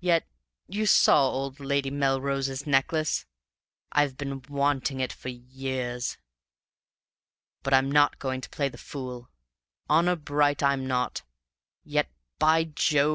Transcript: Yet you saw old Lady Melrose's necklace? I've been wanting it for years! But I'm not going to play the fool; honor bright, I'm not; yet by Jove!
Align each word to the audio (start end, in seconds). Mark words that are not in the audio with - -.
Yet 0.00 0.26
you 0.68 0.86
saw 0.86 1.28
old 1.28 1.60
Lady 1.60 1.90
Melrose's 1.90 2.66
necklace? 2.66 3.26
I've 3.92 4.16
been 4.16 4.40
wanting 4.48 5.00
it 5.00 5.12
for 5.12 5.28
years! 5.28 6.16
But 7.62 7.74
I'm 7.74 7.92
not 7.92 8.18
going 8.18 8.40
to 8.40 8.48
play 8.48 8.70
the 8.70 8.78
fool; 8.78 9.28
honor 9.86 10.16
bright, 10.16 10.62
I'm 10.62 10.86
not; 10.86 11.24
yet 11.84 12.08
by 12.38 12.64
Jove! 12.64 13.14